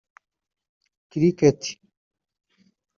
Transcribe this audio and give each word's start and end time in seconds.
Cricket 1.11 1.61